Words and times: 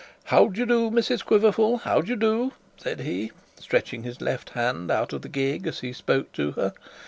'How 0.23 0.47
do 0.47 0.59
you 0.59 0.65
do, 0.65 0.89
Mrs 0.89 1.23
Quiverful? 1.23 1.77
how 1.83 2.01
do 2.01 2.09
you 2.09 2.15
do?' 2.15 2.53
said 2.75 3.01
he, 3.01 3.31
stretching 3.59 4.01
his 4.01 4.19
left 4.19 4.49
hand 4.57 4.89
out 4.89 5.13
of 5.13 5.21
the 5.21 5.29
gig, 5.29 5.67
as 5.67 5.81
he 5.81 5.93
spoke 5.93 6.31
to 6.31 6.53
her. 6.53 6.73